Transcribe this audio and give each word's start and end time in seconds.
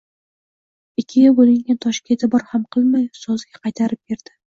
Ikkiga 1.01 1.33
boʻlingan 1.39 1.77
toshga 1.85 2.15
eʼtibor 2.15 2.45
ham 2.53 2.63
qilmay, 2.77 3.05
ustoziga 3.19 3.63
qaytarib 3.69 4.03
berdi 4.13 4.35